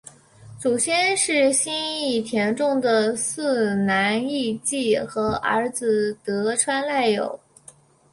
[0.59, 7.39] 祖先是新田义重的四男义季和儿子得川赖有。